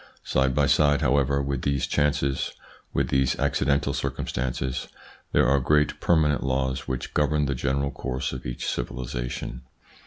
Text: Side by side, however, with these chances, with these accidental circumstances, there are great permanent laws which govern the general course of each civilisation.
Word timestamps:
Side 0.23 0.55
by 0.55 0.65
side, 0.65 1.01
however, 1.01 1.43
with 1.43 1.61
these 1.61 1.85
chances, 1.85 2.53
with 2.91 3.09
these 3.09 3.37
accidental 3.37 3.93
circumstances, 3.93 4.87
there 5.31 5.47
are 5.47 5.59
great 5.59 5.99
permanent 5.99 6.41
laws 6.43 6.87
which 6.87 7.13
govern 7.13 7.45
the 7.45 7.53
general 7.53 7.91
course 7.91 8.33
of 8.33 8.43
each 8.43 8.65
civilisation. 8.65 9.61